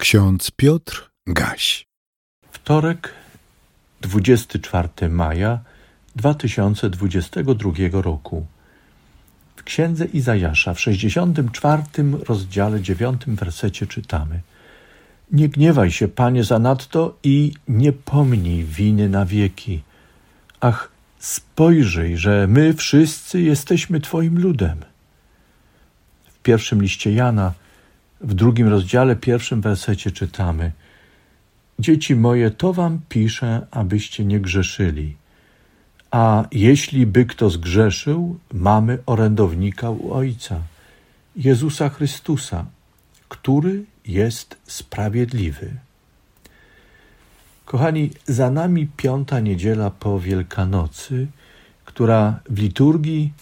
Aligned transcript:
Ksiądz 0.00 0.50
Piotr 0.50 1.10
Gaś. 1.26 1.86
Wtorek, 2.52 3.14
24 4.00 5.08
maja 5.08 5.58
2022 6.16 8.02
roku. 8.02 8.46
W 9.56 9.62
księdze 9.62 10.04
Izajasza 10.04 10.74
w 10.74 10.80
64 10.80 11.82
rozdziale 12.28 12.80
9 12.80 13.22
wersecie 13.26 13.86
czytamy: 13.86 14.40
Nie 15.32 15.48
gniewaj 15.48 15.90
się, 15.90 16.08
panie, 16.08 16.44
zanadto 16.44 17.18
i 17.22 17.52
nie 17.68 17.92
pomnij 17.92 18.64
winy 18.64 19.08
na 19.08 19.26
wieki. 19.26 19.82
Ach, 20.60 20.90
spojrzyj, 21.18 22.16
że 22.16 22.46
my 22.46 22.74
wszyscy 22.74 23.40
jesteśmy 23.40 24.00
Twoim 24.00 24.38
ludem. 24.38 24.78
W 26.32 26.38
pierwszym 26.42 26.82
liście 26.82 27.12
Jana 27.12 27.52
w 28.20 28.34
drugim 28.34 28.68
rozdziale, 28.68 29.16
pierwszym 29.16 29.60
wersecie 29.60 30.10
czytamy: 30.10 30.72
Dzieci 31.78 32.16
moje, 32.16 32.50
to 32.50 32.72
wam 32.72 33.00
piszę, 33.08 33.66
abyście 33.70 34.24
nie 34.24 34.40
grzeszyli. 34.40 35.16
A 36.10 36.44
jeśli 36.52 37.06
by 37.06 37.24
kto 37.24 37.50
zgrzeszył, 37.50 38.38
mamy 38.52 38.98
orędownika 39.06 39.90
u 39.90 40.12
Ojca, 40.12 40.60
Jezusa 41.36 41.88
Chrystusa, 41.88 42.66
który 43.28 43.84
jest 44.06 44.56
sprawiedliwy. 44.66 45.70
Kochani, 47.64 48.10
za 48.26 48.50
nami 48.50 48.88
piąta 48.96 49.40
niedziela 49.40 49.90
po 49.90 50.20
Wielkanocy, 50.20 51.26
która 51.84 52.40
w 52.50 52.58
liturgii 52.58 53.32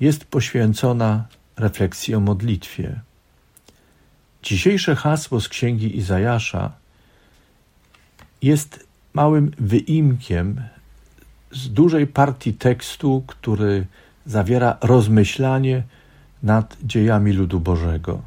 jest 0.00 0.24
poświęcona 0.24 1.24
refleksji 1.56 2.14
o 2.14 2.20
modlitwie. 2.20 3.00
Dzisiejsze 4.42 4.96
hasło 4.96 5.40
z 5.40 5.48
księgi 5.48 5.96
Izajasza 5.96 6.72
jest 8.42 8.86
małym 9.14 9.50
wyimkiem 9.58 10.60
z 11.52 11.68
dużej 11.72 12.06
partii 12.06 12.54
tekstu, 12.54 13.24
który 13.26 13.86
zawiera 14.26 14.76
rozmyślanie 14.80 15.82
nad 16.42 16.76
dziejami 16.82 17.32
ludu 17.32 17.60
Bożego. 17.60 18.22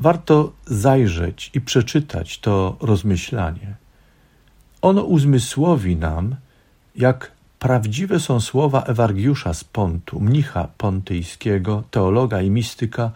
Warto 0.00 0.52
zajrzeć 0.66 1.50
i 1.54 1.60
przeczytać 1.60 2.38
to 2.38 2.76
rozmyślanie. 2.80 3.74
Ono 4.82 5.02
uzmysłowi 5.02 5.96
nam, 5.96 6.36
jak 6.96 7.32
prawdziwe 7.58 8.20
są 8.20 8.40
słowa 8.40 8.82
Ewargiusza 8.82 9.54
z 9.54 9.64
Pontu, 9.64 10.20
mnicha 10.20 10.68
pontyjskiego, 10.78 11.84
teologa 11.90 12.42
i 12.42 12.50
mistyka, 12.50 13.10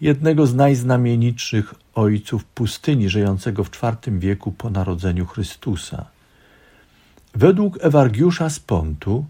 jednego 0.00 0.46
z 0.46 0.54
najznamienitszych 0.54 1.74
ojców 1.94 2.44
pustyni 2.44 3.08
żyjącego 3.08 3.64
w 3.64 3.70
IV 3.82 4.18
wieku 4.18 4.52
po 4.52 4.70
narodzeniu 4.70 5.26
Chrystusa. 5.26 6.06
Według 7.34 7.84
Ewargiusza 7.84 8.50
z 8.50 8.60
Pontu, 8.60 9.26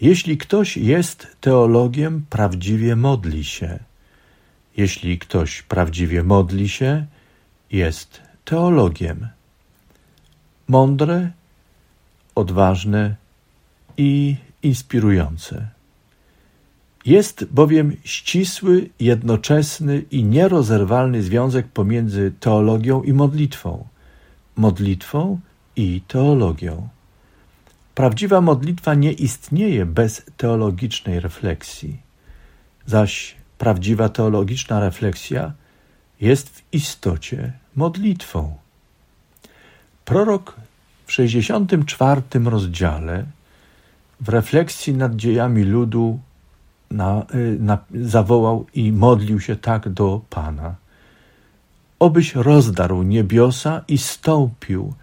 jeśli 0.00 0.38
ktoś 0.38 0.76
jest 0.76 1.36
teologiem, 1.40 2.24
prawdziwie 2.30 2.96
modli 2.96 3.44
się. 3.44 3.78
Jeśli 4.76 5.18
ktoś 5.18 5.62
prawdziwie 5.62 6.22
modli 6.22 6.68
się, 6.68 7.06
jest 7.72 8.22
teologiem. 8.44 9.28
Mądre, 10.68 11.30
odważne 12.34 13.16
i 13.96 14.36
inspirujące. 14.62 15.75
Jest 17.06 17.44
bowiem 17.44 17.96
ścisły, 18.04 18.88
jednoczesny 19.00 20.02
i 20.10 20.24
nierozerwalny 20.24 21.22
związek 21.22 21.66
pomiędzy 21.66 22.32
teologią 22.40 23.02
i 23.02 23.12
modlitwą, 23.12 23.86
modlitwą 24.56 25.40
i 25.76 26.00
teologią. 26.08 26.88
Prawdziwa 27.94 28.40
modlitwa 28.40 28.94
nie 28.94 29.12
istnieje 29.12 29.86
bez 29.86 30.22
teologicznej 30.36 31.20
refleksji, 31.20 31.96
zaś 32.86 33.36
prawdziwa 33.58 34.08
teologiczna 34.08 34.80
refleksja 34.80 35.52
jest 36.20 36.48
w 36.48 36.62
istocie 36.72 37.52
modlitwą. 37.76 38.56
Prorok 40.04 40.56
w 41.06 41.12
64 41.12 42.22
rozdziale 42.44 43.24
w 44.20 44.28
refleksji 44.28 44.94
nad 44.94 45.16
dziejami 45.16 45.64
ludu 45.64 46.20
na, 46.90 47.26
y, 47.34 47.56
na, 47.60 47.78
zawołał 47.94 48.66
i 48.74 48.92
modlił 48.92 49.40
się 49.40 49.56
tak 49.56 49.88
do 49.88 50.20
Pana. 50.30 50.74
Obyś 51.98 52.34
rozdarł 52.34 53.02
niebiosa 53.02 53.84
i 53.88 53.98
stąpił, 53.98 54.94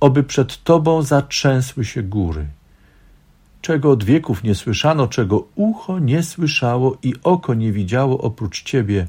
oby 0.00 0.22
przed 0.22 0.64
Tobą 0.64 1.02
zatrzęsły 1.02 1.84
się 1.84 2.02
góry. 2.02 2.46
Czego 3.60 3.90
od 3.90 4.04
wieków 4.04 4.42
nie 4.42 4.54
słyszano, 4.54 5.06
czego 5.06 5.44
ucho 5.54 5.98
nie 5.98 6.22
słyszało 6.22 6.96
i 7.02 7.14
oko 7.22 7.54
nie 7.54 7.72
widziało 7.72 8.18
oprócz 8.18 8.62
Ciebie, 8.62 9.06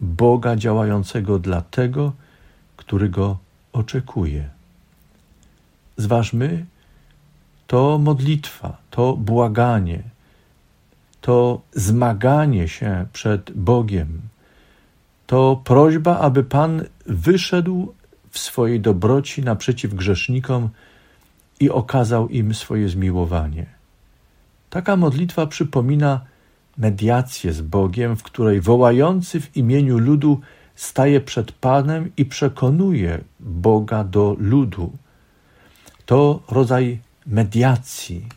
Boga 0.00 0.56
działającego 0.56 1.38
dla 1.38 1.60
tego, 1.60 2.12
który 2.76 3.08
go 3.08 3.38
oczekuje. 3.72 4.48
Zważmy, 5.96 6.66
to 7.66 7.98
modlitwa, 7.98 8.76
to 8.90 9.16
błaganie– 9.16 10.02
to 11.24 11.60
zmaganie 11.72 12.68
się 12.68 13.06
przed 13.12 13.50
Bogiem, 13.50 14.20
to 15.26 15.60
prośba, 15.64 16.18
aby 16.18 16.44
Pan 16.44 16.84
wyszedł 17.06 17.94
w 18.30 18.38
swojej 18.38 18.80
dobroci 18.80 19.42
naprzeciw 19.42 19.94
grzesznikom 19.94 20.68
i 21.60 21.70
okazał 21.70 22.28
im 22.28 22.54
swoje 22.54 22.88
zmiłowanie. 22.88 23.66
Taka 24.70 24.96
modlitwa 24.96 25.46
przypomina 25.46 26.20
mediację 26.78 27.52
z 27.52 27.60
Bogiem, 27.60 28.16
w 28.16 28.22
której 28.22 28.60
wołający 28.60 29.40
w 29.40 29.56
imieniu 29.56 29.98
ludu 29.98 30.40
staje 30.74 31.20
przed 31.20 31.52
Panem 31.52 32.10
i 32.16 32.24
przekonuje 32.24 33.20
Boga 33.40 34.04
do 34.04 34.36
ludu. 34.38 34.92
To 36.06 36.42
rodzaj 36.48 36.98
mediacji, 37.26 38.28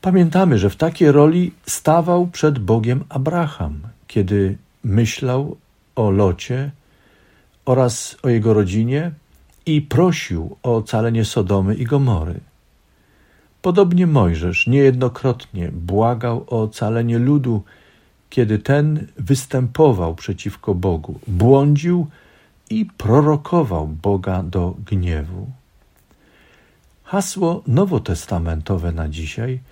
Pamiętamy, 0.00 0.58
że 0.58 0.70
w 0.70 0.76
takiej 0.76 1.12
roli 1.12 1.52
stawał 1.66 2.26
przed 2.26 2.58
Bogiem 2.58 3.04
Abraham, 3.08 3.80
kiedy 4.06 4.56
myślał 4.84 5.56
o 5.96 6.10
locie 6.10 6.70
oraz 7.64 8.16
o 8.22 8.28
jego 8.28 8.54
rodzinie 8.54 9.12
i 9.66 9.82
prosił 9.82 10.56
o 10.62 10.76
ocalenie 10.76 11.24
Sodomy 11.24 11.74
i 11.74 11.84
Gomory. 11.84 12.40
Podobnie 13.62 14.06
Mojżesz 14.06 14.66
niejednokrotnie 14.66 15.70
błagał 15.72 16.44
o 16.46 16.62
ocalenie 16.62 17.18
ludu, 17.18 17.62
kiedy 18.30 18.58
ten 18.58 19.06
występował 19.16 20.14
przeciwko 20.14 20.74
Bogu, 20.74 21.20
błądził 21.26 22.06
i 22.70 22.86
prorokował 22.86 23.86
Boga 23.86 24.42
do 24.42 24.74
gniewu. 24.86 25.46
Hasło 27.04 27.62
nowotestamentowe 27.66 28.92
na 28.92 29.08
dzisiaj– 29.08 29.60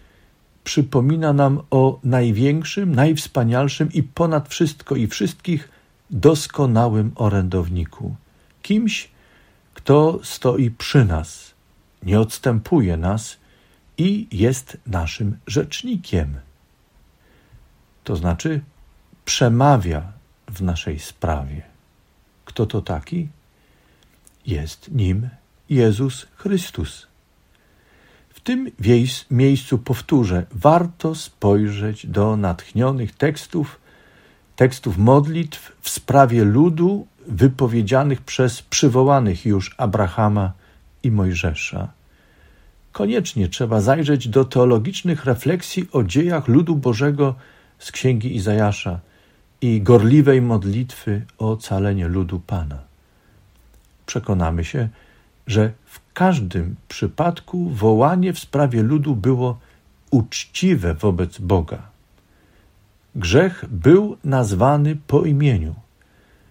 przypomina 0.65 1.33
nam 1.33 1.63
o 1.71 2.01
największym, 2.05 2.95
najwspanialszym 2.95 3.93
i 3.93 4.03
ponad 4.03 4.49
wszystko 4.49 4.97
i 4.97 5.07
wszystkich 5.07 5.69
doskonałym 6.11 7.13
orędowniku. 7.15 8.17
Kimś, 8.63 9.11
kto 9.75 10.21
stoi 10.23 10.71
przy 10.71 11.05
nas, 11.05 11.55
nie 12.03 12.21
odstępuje 12.21 12.97
nas 12.97 13.37
i 13.99 14.29
jest 14.33 14.77
naszym 14.87 15.39
rzecznikiem. 15.47 16.35
To 18.05 18.17
znaczy, 18.17 18.61
przemawia 19.25 20.13
w 20.49 20.63
naszej 20.63 20.99
sprawie. 20.99 21.63
Kto 22.45 22.67
to 22.67 22.83
taki? 22.83 23.29
Jest 24.47 24.91
nim 24.91 25.29
Jezus 25.71 26.27
Chrystus. 26.37 27.08
Tym 28.49 28.71
miejscu 29.31 29.79
powtórzę, 29.79 30.47
warto 30.53 31.15
spojrzeć 31.15 32.07
do 32.07 32.37
natchnionych 32.37 33.15
tekstów, 33.15 33.81
tekstów 34.57 34.99
modlitw 34.99 35.73
w 35.81 35.89
sprawie 35.89 36.45
ludu 36.45 37.07
wypowiedzianych 37.27 38.21
przez 38.21 38.63
przywołanych 38.63 39.47
już 39.47 39.75
Abrahama 39.79 40.53
i 41.03 41.11
Mojżesza. 41.11 41.89
Koniecznie 42.93 43.49
trzeba 43.49 43.81
zajrzeć 43.81 44.29
do 44.29 44.45
teologicznych 44.45 45.25
refleksji 45.25 45.89
o 45.93 46.03
dziejach 46.03 46.49
ludu 46.49 46.77
Bożego 46.77 47.35
z 47.79 47.93
księgi 47.93 48.37
Izajasza 48.37 49.01
i 49.61 49.83
gorliwej 49.83 50.43
modlitwy 50.43 51.23
o 51.39 51.51
ocalenie 51.51 52.09
ludu 52.09 52.41
Pana. 52.47 52.79
Przekonamy 54.07 54.65
się, 54.65 54.79
że 54.79 55.08
w 55.85 56.01
każdym 56.15 56.77
przypadku 56.89 57.71
wołanie 57.71 58.33
w 58.33 58.39
sprawie 58.39 58.83
ludu 58.83 59.17
było 59.17 59.59
uczciwe 60.11 60.95
wobec 60.95 61.39
Boga. 61.39 61.83
Grzech 63.15 63.65
był 63.71 64.17
nazwany 64.25 64.97
po 65.07 65.25
imieniu. 65.25 65.75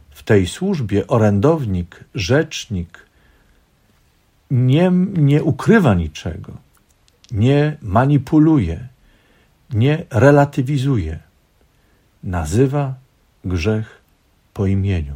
w 0.09 0.23
tej 0.23 0.47
służbie 0.47 1.07
orędownik, 1.07 2.03
rzecznik 2.15 3.05
nie, 4.51 4.91
nie 5.13 5.43
ukrywa 5.43 5.93
niczego, 5.93 6.57
nie 7.31 7.77
manipuluje, 7.81 8.87
nie 9.73 10.05
relatywizuje, 10.09 11.19
nazywa 12.23 12.95
grzech 13.45 14.01
po 14.53 14.65
imieniu, 14.65 15.15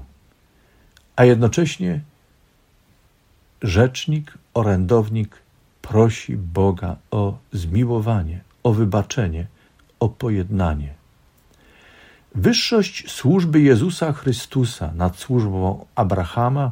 a 1.15 1.25
jednocześnie 1.25 2.01
rzecznik, 3.61 4.33
orędownik 4.53 5.35
prosi 5.81 6.37
Boga 6.37 6.95
o 7.11 7.37
zmiłowanie, 7.53 8.41
o 8.63 8.73
wybaczenie, 8.73 9.47
o 9.99 10.09
pojednanie. 10.09 10.93
Wyższość 12.35 13.11
służby 13.11 13.61
Jezusa 13.61 14.13
Chrystusa 14.13 14.91
nad 14.95 15.17
służbą 15.17 15.85
Abrahama, 15.95 16.71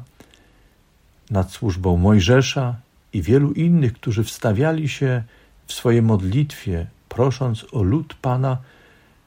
nad 1.32 1.52
służbą 1.52 1.98
Mojżesza 1.98 2.76
i 3.14 3.22
wielu 3.22 3.52
innych, 3.52 3.94
którzy 3.94 4.24
wstawiali 4.24 4.90
się 4.90 5.24
w 5.68 5.74
swojej 5.74 6.02
modlitwie, 6.02 6.88
prosząc 7.10 7.66
o 7.72 7.84
lud 7.84 8.14
Pana, 8.14 8.58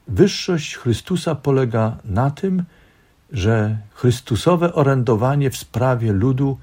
wyższość 0.07 0.75
Chrystusa 0.77 1.35
polega 1.35 1.97
na 2.05 2.31
tym, 2.31 2.63
że 3.31 3.77
Chrystusowe 3.91 4.73
orędowanie 4.73 5.49
w 5.49 5.57
sprawie 5.57 6.13
ludu 6.13 6.57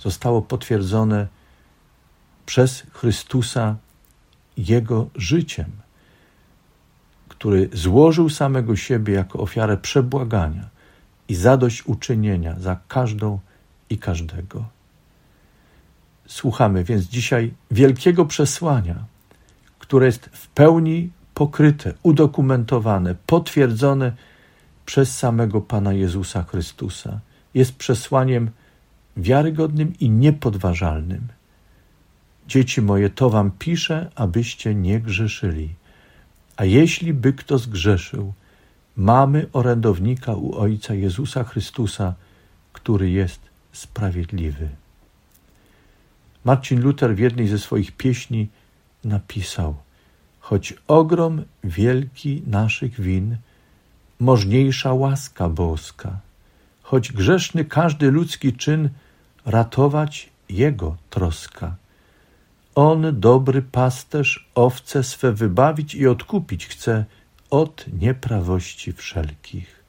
zostało 0.00 0.42
potwierdzone 0.42 1.26
przez 2.46 2.82
Chrystusa 2.92 3.76
Jego 4.56 5.06
życiem 5.14 5.80
który 7.40 7.68
złożył 7.72 8.28
samego 8.28 8.76
siebie 8.76 9.14
jako 9.14 9.38
ofiarę 9.38 9.76
przebłagania 9.76 10.68
i 11.28 11.34
zadośćuczynienia 11.34 12.58
za 12.58 12.76
każdą 12.88 13.38
i 13.90 13.98
każdego. 13.98 14.64
Słuchamy 16.26 16.84
więc 16.84 17.04
dzisiaj 17.04 17.54
wielkiego 17.70 18.24
przesłania, 18.24 19.04
które 19.78 20.06
jest 20.06 20.26
w 20.32 20.48
pełni 20.48 21.10
pokryte, 21.34 21.92
udokumentowane, 22.02 23.14
potwierdzone 23.26 24.12
przez 24.86 25.18
samego 25.18 25.60
Pana 25.60 25.92
Jezusa 25.92 26.42
Chrystusa. 26.42 27.20
Jest 27.54 27.76
przesłaniem 27.76 28.50
wiarygodnym 29.16 29.92
i 30.00 30.10
niepodważalnym. 30.10 31.28
Dzieci 32.48 32.82
moje, 32.82 33.10
to 33.10 33.30
wam 33.30 33.50
piszę, 33.50 34.10
abyście 34.14 34.74
nie 34.74 35.00
grzeszyli. 35.00 35.74
A 36.56 36.64
jeśli 36.64 37.14
by 37.14 37.32
kto 37.32 37.58
zgrzeszył, 37.58 38.32
mamy 38.96 39.46
orędownika 39.52 40.34
u 40.34 40.54
Ojca 40.54 40.94
Jezusa 40.94 41.44
Chrystusa, 41.44 42.14
który 42.72 43.10
jest 43.10 43.40
sprawiedliwy. 43.72 44.68
Marcin 46.44 46.80
Luther 46.80 47.14
w 47.14 47.18
jednej 47.18 47.48
ze 47.48 47.58
swoich 47.58 47.92
pieśni 47.92 48.48
napisał: 49.04 49.76
Choć 50.40 50.74
ogrom 50.88 51.44
wielki 51.64 52.42
naszych 52.46 53.00
win, 53.00 53.36
możniejsza 54.20 54.94
łaska 54.94 55.48
boska, 55.48 56.20
choć 56.90 57.12
grzeszny 57.12 57.64
każdy 57.64 58.10
ludzki 58.10 58.52
czyn, 58.52 58.88
ratować 59.46 60.30
Jego 60.48 60.96
troska. 61.10 61.76
On, 62.74 63.20
dobry 63.20 63.62
pasterz, 63.62 64.48
owce 64.54 65.02
swe 65.04 65.32
wybawić 65.32 65.94
i 65.94 66.06
odkupić 66.06 66.66
chce 66.66 67.04
od 67.50 67.84
nieprawości 68.00 68.92
wszelkich. 68.92 69.84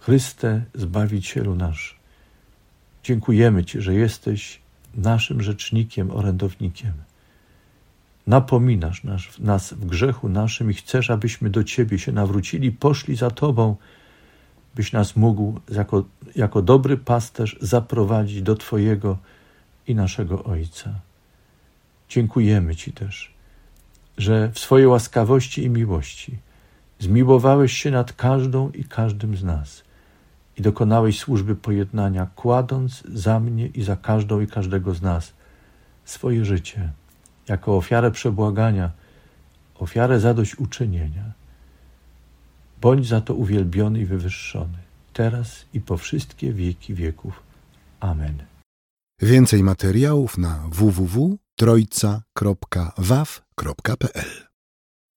Chryste, 0.00 0.64
Zbawicielu 0.74 1.54
nasz, 1.54 1.96
dziękujemy 3.02 3.64
Ci, 3.64 3.80
że 3.80 3.94
jesteś 3.94 4.60
naszym 4.94 5.42
rzecznikiem, 5.42 6.10
orędownikiem. 6.10 6.92
Napominasz 8.26 9.02
nas, 9.38 9.72
w 9.72 9.86
grzechu 9.86 10.28
naszym 10.28 10.70
i 10.70 10.74
chcesz, 10.74 11.10
abyśmy 11.10 11.50
do 11.50 11.64
Ciebie 11.64 11.98
się 11.98 12.12
nawrócili, 12.12 12.72
poszli 12.72 13.16
za 13.16 13.30
Tobą, 13.30 13.76
byś 14.78 14.92
nas 14.92 15.16
mógł 15.16 15.60
jako, 15.70 16.04
jako 16.36 16.62
dobry 16.62 16.96
pasterz 16.96 17.56
zaprowadzić 17.60 18.42
do 18.42 18.54
Twojego 18.54 19.18
i 19.86 19.94
naszego 19.94 20.44
Ojca. 20.44 20.94
Dziękujemy 22.08 22.76
Ci 22.76 22.92
też, 22.92 23.34
że 24.18 24.50
w 24.52 24.58
swojej 24.58 24.86
łaskawości 24.86 25.64
i 25.64 25.70
miłości 25.70 26.38
zmiłowałeś 26.98 27.72
się 27.72 27.90
nad 27.90 28.12
każdą 28.12 28.70
i 28.70 28.84
każdym 28.84 29.36
z 29.36 29.44
nas 29.44 29.82
i 30.58 30.62
dokonałeś 30.62 31.18
służby 31.18 31.56
pojednania, 31.56 32.26
kładąc 32.36 33.02
za 33.14 33.40
mnie 33.40 33.66
i 33.66 33.82
za 33.82 33.96
każdą 33.96 34.40
i 34.40 34.46
każdego 34.46 34.94
z 34.94 35.02
nas 35.02 35.32
swoje 36.04 36.44
życie 36.44 36.92
jako 37.48 37.76
ofiarę 37.76 38.10
przebłagania, 38.10 38.90
ofiarę 39.78 40.20
zadośćuczynienia. 40.20 41.24
Bądź 42.80 43.08
za 43.08 43.20
to 43.20 43.34
uwielbiony 43.34 44.00
i 44.00 44.04
wywyższony, 44.04 44.78
teraz 45.12 45.64
i 45.74 45.80
po 45.80 45.96
wszystkie 45.96 46.52
wieki 46.52 46.94
wieków. 46.94 47.42
Amen. 48.00 48.42
Więcej 49.22 49.62
materiałów 49.62 50.38
na 50.38 50.68
www 50.72 51.38
trojca.waw.pl 51.56 54.47